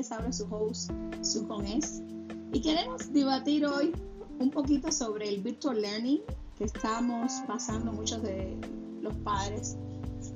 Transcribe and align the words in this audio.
les 0.00 0.12
habla 0.12 0.32
su 0.32 0.46
host, 0.50 0.90
su 1.20 1.46
es. 1.62 2.00
Y 2.54 2.62
queremos 2.62 3.12
debatir 3.12 3.66
hoy 3.66 3.92
un 4.38 4.50
poquito 4.50 4.90
sobre 4.90 5.28
el 5.28 5.42
virtual 5.42 5.82
learning 5.82 6.22
que 6.56 6.64
estamos 6.64 7.32
pasando 7.46 7.92
muchos 7.92 8.22
de 8.22 8.56
los 9.02 9.14
padres 9.16 9.76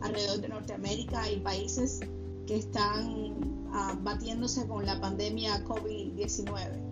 alrededor 0.03 0.43
de 0.43 0.49
Norteamérica 0.49 1.31
y 1.31 1.41
países 1.41 2.01
que 2.47 2.57
están 2.57 3.35
ah, 3.73 3.97
batiéndose 4.03 4.69
con 4.69 4.85
la 4.85 5.01
pandemia 5.01 5.65
COVID-19. 5.65 6.83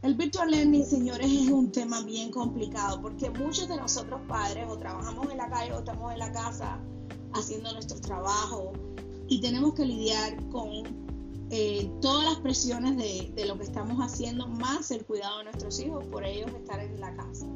El 0.00 0.14
virtual 0.14 0.50
learning, 0.50 0.86
señores, 0.86 1.30
es 1.30 1.50
un 1.50 1.70
tema 1.70 2.00
bien 2.04 2.30
complicado 2.30 3.02
porque 3.02 3.28
muchos 3.28 3.68
de 3.68 3.76
nosotros 3.76 4.18
padres 4.26 4.64
o 4.66 4.78
trabajamos 4.78 5.30
en 5.30 5.36
la 5.36 5.50
calle 5.50 5.74
o 5.74 5.80
estamos 5.80 6.10
en 6.10 6.20
la 6.20 6.32
casa 6.32 6.78
haciendo 7.34 7.70
nuestro 7.74 8.00
trabajo 8.00 8.72
y 9.28 9.42
tenemos 9.42 9.74
que 9.74 9.84
lidiar 9.84 10.42
con 10.48 11.09
eh, 11.50 11.90
todas 12.00 12.24
las 12.24 12.40
presiones 12.40 12.96
de, 12.96 13.32
de, 13.34 13.46
lo 13.46 13.58
que 13.58 13.64
estamos 13.64 13.98
haciendo, 13.98 14.46
más 14.46 14.90
el 14.90 15.04
cuidado 15.04 15.38
de 15.38 15.44
nuestros 15.44 15.80
hijos 15.80 16.04
por 16.06 16.24
ellos 16.24 16.50
estar 16.52 16.80
en 16.80 17.00
la 17.00 17.14
casa. 17.16 17.46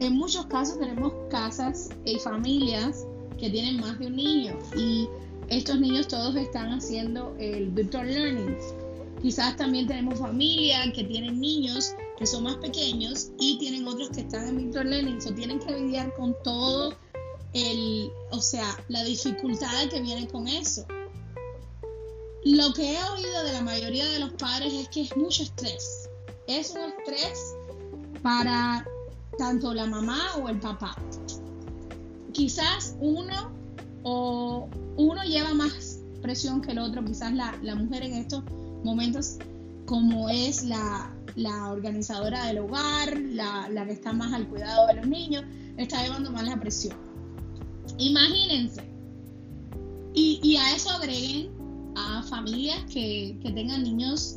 En 0.00 0.16
muchos 0.16 0.46
casos 0.46 0.78
tenemos 0.78 1.12
casas 1.30 1.90
y 2.04 2.18
familias 2.18 3.06
que 3.38 3.50
tienen 3.50 3.80
más 3.80 3.98
de 3.98 4.06
un 4.06 4.16
niño 4.16 4.58
y 4.76 5.08
estos 5.48 5.80
niños 5.80 6.08
todos 6.08 6.36
están 6.36 6.72
haciendo 6.72 7.34
el 7.38 7.70
virtual 7.70 8.06
learning 8.06 8.56
Quizás 9.22 9.56
también 9.56 9.86
tenemos 9.86 10.18
familias 10.18 10.92
que 10.94 11.04
tienen 11.04 11.40
niños 11.40 11.94
que 12.18 12.26
son 12.26 12.44
más 12.44 12.56
pequeños 12.56 13.30
y 13.38 13.58
tienen 13.58 13.86
otros 13.86 14.10
que 14.10 14.20
están 14.20 14.48
en 14.48 14.56
virtual 14.56 14.90
learning, 14.90 15.18
o 15.18 15.34
tienen 15.34 15.58
que 15.58 15.72
lidiar 15.72 16.14
con 16.14 16.36
todo 16.44 16.94
el, 17.52 18.10
o 18.30 18.40
sea, 18.40 18.76
la 18.88 19.02
dificultad 19.04 19.88
que 19.90 20.00
viene 20.00 20.28
con 20.28 20.46
eso. 20.46 20.86
Lo 22.44 22.72
que 22.72 22.94
he 22.94 23.04
oído 23.10 23.44
de 23.44 23.52
la 23.52 23.62
mayoría 23.62 24.06
de 24.06 24.20
los 24.20 24.32
padres 24.32 24.72
es 24.72 24.88
que 24.88 25.02
es 25.02 25.16
mucho 25.16 25.42
estrés. 25.42 26.08
Es 26.46 26.70
un 26.70 26.92
estrés 26.98 27.54
para 28.22 28.86
tanto 29.36 29.74
la 29.74 29.86
mamá 29.86 30.36
o 30.42 30.48
el 30.48 30.58
papá. 30.58 30.96
Quizás 32.32 32.96
uno 33.00 33.50
o 34.02 34.68
uno 34.96 35.22
lleva 35.24 35.52
más 35.54 36.00
presión 36.22 36.60
que 36.60 36.72
el 36.72 36.78
otro, 36.78 37.04
quizás 37.04 37.32
la, 37.32 37.56
la 37.62 37.74
mujer 37.74 38.02
en 38.02 38.14
esto 38.14 38.42
momentos 38.84 39.38
como 39.86 40.28
es 40.28 40.64
la, 40.64 41.14
organizadora 41.70 42.46
del 42.46 42.58
hogar, 42.58 43.18
la, 43.18 43.84
que 43.86 43.92
está 43.92 44.12
más 44.12 44.32
al 44.32 44.48
cuidado 44.48 44.86
de 44.88 44.94
los 44.94 45.06
niños, 45.06 45.44
está 45.76 46.02
llevando 46.02 46.30
más 46.30 46.44
la 46.44 46.58
presión. 46.58 46.96
Imagínense. 47.96 48.82
Y, 50.14 50.56
a 50.56 50.74
eso 50.74 50.90
agreguen 50.90 51.52
a 52.18 52.22
familias 52.22 52.84
que, 52.92 53.38
tengan 53.42 53.82
niños 53.82 54.36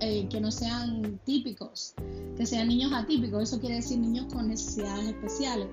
eh, 0.00 0.26
que 0.30 0.40
no 0.40 0.50
sean 0.50 1.20
típicos, 1.24 1.94
que 2.36 2.46
sean 2.46 2.68
niños 2.68 2.92
atípicos, 2.92 3.42
eso 3.44 3.60
quiere 3.60 3.76
decir 3.76 3.98
niños 3.98 4.32
con 4.32 4.48
necesidades 4.48 5.08
especiales. 5.08 5.68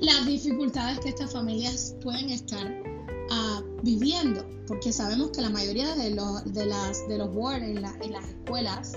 Las 0.00 0.26
dificultades 0.26 0.98
que 1.00 1.10
estas 1.10 1.32
familias 1.32 1.96
pueden 2.02 2.30
estar 2.30 2.66
uh, 2.66 3.82
viviendo 3.82 4.44
porque 4.66 4.92
sabemos 4.92 5.30
que 5.30 5.42
la 5.42 5.50
mayoría 5.50 5.94
de 5.94 6.10
los, 6.10 6.52
de 6.52 6.66
las, 6.66 7.06
de 7.08 7.18
los 7.18 7.32
boards 7.34 7.62
en, 7.62 7.82
las 7.82 7.94
escuelas 8.28 8.92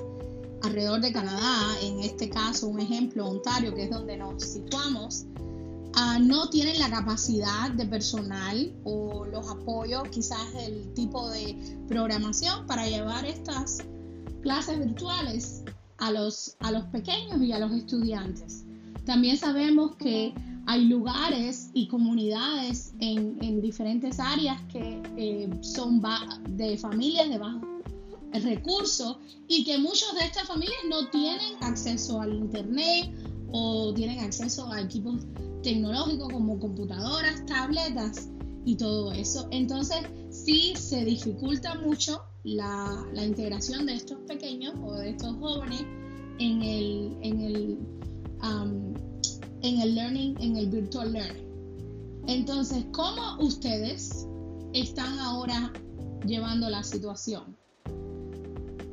alrededor 0.63 1.01
de 1.01 1.11
Canadá, 1.11 1.77
en 1.81 1.99
este 1.99 2.29
caso 2.29 2.67
un 2.67 2.79
ejemplo, 2.79 3.27
Ontario, 3.27 3.75
que 3.75 3.83
es 3.83 3.89
donde 3.89 4.17
nos 4.17 4.41
situamos, 4.43 5.25
ah, 5.95 6.19
no 6.19 6.49
tienen 6.49 6.79
la 6.79 6.89
capacidad 6.89 7.71
de 7.71 7.85
personal 7.85 8.73
o 8.83 9.25
los 9.25 9.47
apoyos, 9.49 10.07
quizás 10.09 10.53
el 10.59 10.93
tipo 10.93 11.29
de 11.29 11.77
programación 11.87 12.65
para 12.65 12.87
llevar 12.87 13.25
estas 13.25 13.79
clases 14.41 14.79
virtuales 14.79 15.63
a 15.97 16.11
los, 16.11 16.55
a 16.59 16.71
los 16.71 16.85
pequeños 16.85 17.41
y 17.41 17.51
a 17.51 17.59
los 17.59 17.71
estudiantes. 17.71 18.63
También 19.05 19.37
sabemos 19.37 19.95
que 19.95 20.33
hay 20.65 20.85
lugares 20.85 21.69
y 21.73 21.87
comunidades 21.87 22.93
en, 22.99 23.61
diferentes 23.61 24.19
áreas 24.19 24.61
que 24.71 25.01
eh, 25.15 25.49
son 25.61 26.01
de 26.49 26.77
familias 26.77 27.29
de 27.29 27.37
bajos 27.37 27.61
recursos 28.33 29.17
y 29.47 29.63
que 29.63 29.77
muchas 29.77 30.13
de 30.15 30.25
estas 30.25 30.47
familias 30.47 30.79
no 30.89 31.07
tienen 31.09 31.55
acceso 31.61 32.21
al 32.21 32.33
internet 32.33 33.09
o 33.51 33.93
tienen 33.93 34.19
acceso 34.19 34.71
a 34.71 34.81
equipos 34.81 35.25
tecnológicos 35.63 36.29
como 36.31 36.59
computadoras, 36.59 37.45
tabletas 37.45 38.29
y 38.65 38.75
todo 38.75 39.11
eso. 39.11 39.47
Entonces 39.51 39.99
sí 40.29 40.73
se 40.75 41.05
dificulta 41.05 41.75
mucho 41.75 42.21
la, 42.43 43.05
integración 43.15 43.85
de 43.85 43.95
estos 43.95 44.17
pequeños 44.27 44.73
o 44.83 44.95
de 44.95 45.11
estos 45.11 45.35
jóvenes 45.37 45.81
en 46.39 46.61
el, 46.61 47.17
en 47.21 47.41
el 47.41 47.77
um, 48.43 48.93
en 49.61 49.81
el 49.81 49.95
learning, 49.95 50.35
en 50.39 50.55
el 50.55 50.67
virtual 50.67 51.11
learning. 51.11 51.47
Entonces, 52.27 52.85
¿cómo 52.91 53.37
ustedes 53.39 54.27
están 54.73 55.17
ahora 55.19 55.71
llevando 56.25 56.69
la 56.69 56.83
situación? 56.83 57.55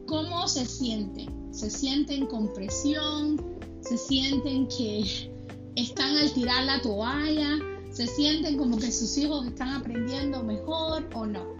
¿Cómo 0.06 0.46
se 0.48 0.64
sienten? 0.66 1.43
¿Se 1.54 1.70
sienten 1.70 2.26
con 2.26 2.52
presión? 2.52 3.40
¿Se 3.80 3.96
sienten 3.96 4.66
que 4.68 5.30
están 5.76 6.16
al 6.16 6.32
tirar 6.32 6.64
la 6.64 6.82
toalla? 6.82 7.58
¿Se 7.92 8.06
sienten 8.06 8.58
como 8.58 8.78
que 8.78 8.90
sus 8.90 9.16
hijos 9.18 9.46
están 9.46 9.68
aprendiendo 9.68 10.42
mejor 10.42 11.08
o 11.14 11.26
no? 11.26 11.54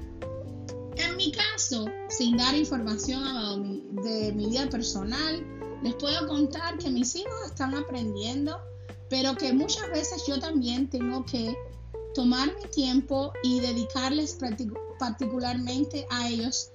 En 0.96 1.16
mi 1.16 1.32
caso, 1.32 1.86
sin 2.08 2.36
dar 2.36 2.54
información 2.54 3.82
de 4.02 4.32
mi 4.32 4.46
vida 4.46 4.68
personal, 4.68 5.44
les 5.82 5.94
puedo 5.94 6.26
contar 6.26 6.78
que 6.78 6.90
mis 6.90 7.14
hijos 7.14 7.34
están 7.46 7.74
aprendiendo 7.74 8.58
pero 9.14 9.36
que 9.36 9.52
muchas 9.52 9.88
veces 9.90 10.24
yo 10.26 10.38
también 10.40 10.88
tengo 10.88 11.24
que 11.24 11.56
tomar 12.14 12.48
mi 12.60 12.68
tiempo 12.70 13.32
y 13.42 13.60
dedicarles 13.60 14.38
particularmente 14.98 16.06
a 16.10 16.28
ellos 16.28 16.70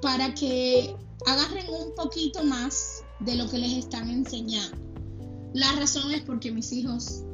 para 0.00 0.34
que 0.34 0.96
agarren 1.26 1.66
un 1.68 1.94
poquito 1.94 2.44
más 2.44 3.04
de 3.20 3.34
lo 3.34 3.48
que 3.48 3.58
les 3.58 3.72
están 3.72 4.08
enseñando. 4.08 4.76
La 5.54 5.72
razón 5.72 6.12
es 6.12 6.22
porque 6.22 6.52
mis 6.52 6.72
hijos 6.72 7.24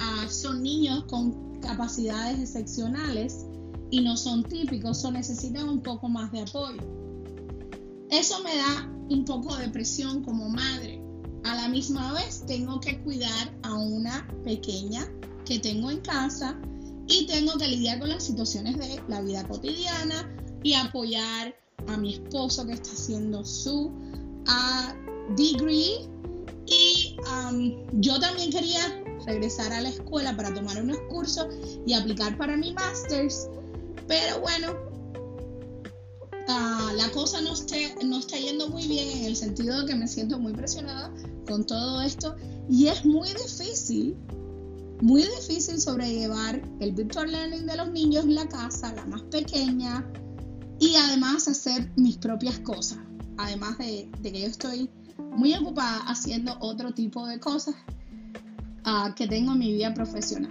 ah, 0.00 0.26
son 0.28 0.62
niños 0.62 1.04
con 1.04 1.60
capacidades 1.60 2.38
excepcionales 2.40 3.46
y 3.90 4.00
no 4.00 4.16
son 4.16 4.44
típicos, 4.44 5.04
o 5.04 5.10
necesitan 5.10 5.68
un 5.68 5.82
poco 5.82 6.08
más 6.08 6.30
de 6.32 6.42
apoyo. 6.42 6.80
Eso 8.10 8.42
me 8.42 8.56
da 8.56 8.90
un 9.08 9.24
poco 9.24 9.56
de 9.56 9.68
presión 9.68 10.22
como 10.22 10.48
madre, 10.48 11.00
a 11.44 11.54
la 11.54 11.68
misma 11.68 12.12
vez 12.12 12.44
tengo 12.46 12.80
que 12.80 13.00
cuidar 13.02 13.58
a 13.62 13.74
una 13.74 14.26
pequeña 14.44 15.08
que 15.44 15.58
tengo 15.58 15.90
en 15.90 16.00
casa 16.00 16.58
y 17.08 17.26
tengo 17.26 17.56
que 17.56 17.66
lidiar 17.66 17.98
con 17.98 18.10
las 18.10 18.24
situaciones 18.24 18.78
de 18.78 19.02
la 19.08 19.20
vida 19.22 19.46
cotidiana 19.48 20.30
y 20.62 20.74
apoyar 20.74 21.54
a 21.88 21.96
mi 21.96 22.14
esposo 22.14 22.66
que 22.66 22.72
está 22.72 22.90
haciendo 22.90 23.44
su 23.44 23.86
uh, 23.86 25.34
degree. 25.36 26.08
Y 26.66 27.16
um, 27.26 28.00
yo 28.00 28.18
también 28.20 28.50
quería 28.50 29.02
regresar 29.26 29.72
a 29.72 29.80
la 29.80 29.88
escuela 29.88 30.36
para 30.36 30.54
tomar 30.54 30.80
unos 30.82 30.98
cursos 31.10 31.46
y 31.86 31.94
aplicar 31.94 32.36
para 32.38 32.56
mi 32.56 32.72
master's. 32.72 33.48
Pero 34.06 34.40
bueno 34.40 34.90
uh, 36.48 36.96
la 36.96 37.10
cosa 37.12 37.40
no, 37.40 37.52
no 38.04 38.18
está 38.18 38.36
yendo 38.36 38.68
muy 38.68 38.86
bien 38.86 39.08
en 39.18 39.24
el 39.24 39.36
sentido 39.36 39.80
de 39.80 39.86
que 39.86 39.94
me 39.94 40.08
siento 40.08 40.38
muy 40.38 40.52
presionada 40.52 41.12
con 41.46 41.64
todo 41.64 42.00
esto. 42.02 42.36
Y 42.68 42.86
es 42.86 43.04
muy 43.04 43.28
difícil, 43.30 44.16
muy 45.00 45.22
difícil 45.22 45.80
sobrellevar 45.80 46.62
el 46.80 46.92
virtual 46.92 47.30
learning 47.30 47.66
de 47.66 47.76
los 47.76 47.90
niños 47.90 48.24
en 48.24 48.34
la 48.34 48.48
casa, 48.48 48.92
la 48.94 49.04
más 49.06 49.22
pequeña, 49.22 50.06
y 50.80 50.96
además 50.96 51.46
hacer 51.46 51.90
mis 51.96 52.16
propias 52.16 52.58
cosas. 52.60 52.98
Además 53.36 53.78
de, 53.78 54.08
que 54.22 54.40
yo 54.40 54.46
estoy 54.46 54.90
muy 55.18 55.54
ocupada 55.54 55.98
haciendo 56.08 56.56
otro 56.60 56.92
tipo 56.92 57.26
de 57.26 57.38
cosas 57.38 57.74
uh, 58.86 59.14
que 59.14 59.28
tengo 59.28 59.52
en 59.52 59.58
mi 59.58 59.72
vida 59.72 59.94
profesional. 59.94 60.50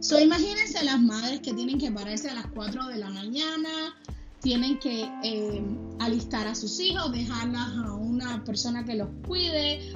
So, 0.00 0.18
imagínense 0.18 0.82
las 0.82 1.00
madres 1.00 1.40
que 1.40 1.52
tienen 1.52 1.78
que 1.78 1.90
pararse 1.90 2.30
a 2.30 2.34
las 2.34 2.46
4 2.54 2.86
de 2.86 2.96
la 2.96 3.10
mañana, 3.10 3.94
tienen 4.40 4.78
que 4.78 5.02
eh, 5.22 5.62
alistar 5.98 6.46
a 6.46 6.54
sus 6.54 6.80
hijos, 6.80 7.12
dejarlas 7.12 7.68
a 7.84 7.92
una 7.92 8.42
persona 8.44 8.82
que 8.84 8.94
los 8.94 9.08
cuide 9.26 9.92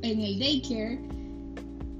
en 0.00 0.20
el 0.20 0.38
daycare 0.38 1.21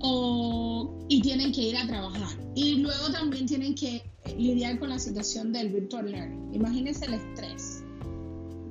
y 0.02 1.20
tienen 1.20 1.52
que 1.52 1.62
ir 1.62 1.76
a 1.76 1.86
trabajar. 1.86 2.38
Y 2.54 2.76
luego 2.76 3.10
también 3.12 3.46
tienen 3.46 3.74
que 3.74 4.02
lidiar 4.36 4.78
con 4.78 4.90
la 4.90 4.98
situación 4.98 5.52
del 5.52 5.68
virtual 5.68 6.10
learning. 6.10 6.54
Imagínense 6.54 7.06
el 7.06 7.14
estrés. 7.14 7.84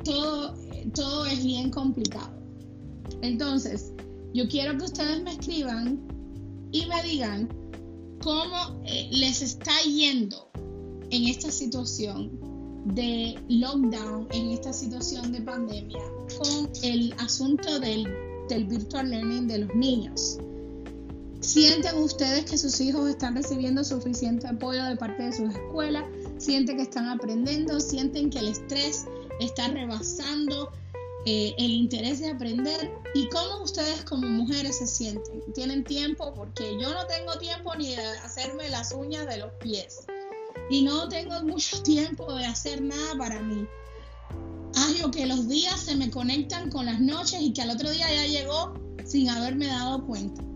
Todo, 0.03 0.55
todo 0.93 1.25
es 1.25 1.43
bien 1.43 1.69
complicado. 1.69 2.33
Entonces, 3.21 3.93
yo 4.33 4.47
quiero 4.47 4.77
que 4.77 4.85
ustedes 4.85 5.23
me 5.23 5.31
escriban 5.31 5.99
y 6.71 6.85
me 6.87 7.03
digan 7.03 7.49
cómo 8.23 8.81
eh, 8.85 9.09
les 9.11 9.41
está 9.41 9.71
yendo 9.83 10.49
en 11.09 11.27
esta 11.27 11.51
situación 11.51 12.31
de 12.85 13.39
lockdown 13.47 14.27
en 14.31 14.51
esta 14.51 14.73
situación 14.73 15.31
de 15.31 15.41
pandemia 15.41 15.99
con 16.37 16.69
el 16.81 17.13
asunto 17.19 17.79
del, 17.79 18.07
del 18.49 18.65
virtual 18.65 19.11
learning 19.11 19.47
de 19.47 19.57
los 19.59 19.75
niños. 19.75 20.39
¿Sienten 21.41 21.97
ustedes 21.97 22.45
que 22.45 22.55
sus 22.55 22.79
hijos 22.81 23.09
están 23.09 23.35
recibiendo 23.35 23.83
suficiente 23.83 24.47
apoyo 24.47 24.85
de 24.85 24.95
parte 24.95 25.23
de 25.23 25.33
sus 25.33 25.49
escuelas? 25.49 26.05
¿Sienten 26.37 26.77
que 26.77 26.83
están 26.83 27.09
aprendiendo? 27.09 27.79
¿Sienten 27.79 28.29
que 28.29 28.37
el 28.37 28.49
estrés 28.49 29.07
está 29.39 29.67
rebasando 29.69 30.71
eh, 31.25 31.55
el 31.57 31.71
interés 31.71 32.19
de 32.19 32.29
aprender? 32.29 32.91
¿Y 33.15 33.27
cómo 33.29 33.63
ustedes 33.63 34.03
como 34.03 34.27
mujeres 34.27 34.77
se 34.77 34.85
sienten? 34.85 35.41
¿Tienen 35.55 35.83
tiempo? 35.83 36.31
Porque 36.35 36.77
yo 36.79 36.93
no 36.93 37.07
tengo 37.07 37.33
tiempo 37.39 37.73
ni 37.75 37.95
de 37.95 38.05
hacerme 38.23 38.69
las 38.69 38.91
uñas 38.91 39.25
de 39.25 39.37
los 39.37 39.51
pies. 39.53 40.05
Y 40.69 40.83
no 40.83 41.09
tengo 41.09 41.41
mucho 41.41 41.81
tiempo 41.81 42.31
de 42.35 42.45
hacer 42.45 42.83
nada 42.83 43.15
para 43.17 43.41
mí. 43.41 43.65
Ay, 44.75 45.01
o 45.03 45.09
que 45.09 45.25
los 45.25 45.49
días 45.49 45.79
se 45.81 45.95
me 45.95 46.11
conectan 46.11 46.69
con 46.69 46.85
las 46.85 46.99
noches 46.99 47.41
y 47.41 47.51
que 47.51 47.63
al 47.63 47.71
otro 47.71 47.89
día 47.89 48.13
ya 48.13 48.27
llegó 48.27 48.75
sin 49.03 49.27
haberme 49.27 49.65
dado 49.65 50.05
cuenta. 50.05 50.50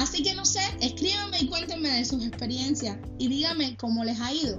Así 0.00 0.22
que 0.22 0.34
no 0.34 0.46
sé, 0.46 0.60
escríbanme 0.80 1.40
y 1.40 1.46
cuéntenme 1.46 1.90
de 1.90 2.06
sus 2.06 2.24
experiencias 2.24 2.96
y 3.18 3.28
díganme 3.28 3.76
cómo 3.76 4.02
les 4.02 4.18
ha 4.18 4.32
ido. 4.32 4.58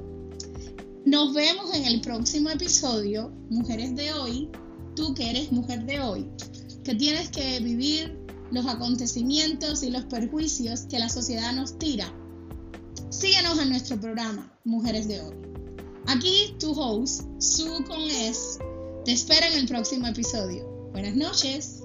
Nos 1.04 1.34
vemos 1.34 1.74
en 1.74 1.84
el 1.86 2.00
próximo 2.00 2.52
episodio, 2.52 3.32
Mujeres 3.50 3.96
de 3.96 4.14
hoy, 4.14 4.50
tú 4.96 5.16
que 5.16 5.32
eres 5.32 5.52
mujer 5.52 5.84
de 5.88 6.00
hoy, 6.00 6.30
que 6.84 6.94
tienes 6.94 7.30
que 7.30 7.60
vivir 7.60 8.16
los 8.52 8.68
acontecimientos 8.68 9.82
y 9.82 9.90
los 9.90 10.06
perjuicios 10.06 10.82
que 10.82 11.00
la 11.00 11.10
sociedad 11.10 11.54
nos 11.54 11.76
tira. 11.80 12.14
Síguenos 13.10 13.60
en 13.60 13.70
nuestro 13.70 14.00
programa, 14.00 14.56
Mujeres 14.64 15.08
de 15.08 15.22
hoy. 15.22 15.36
Aquí 16.06 16.56
tu 16.60 16.72
host, 16.80 17.24
Su 17.40 17.84
con 17.86 18.00
S, 18.00 18.60
te 19.06 19.14
espera 19.14 19.48
en 19.48 19.58
el 19.58 19.68
próximo 19.68 20.06
episodio. 20.06 20.68
Buenas 20.92 21.16
noches. 21.16 21.82